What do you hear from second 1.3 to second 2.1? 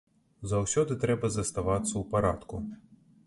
заставацца ў